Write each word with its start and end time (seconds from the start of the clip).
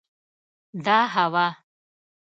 دا 0.85 0.99
هوا 1.13 1.47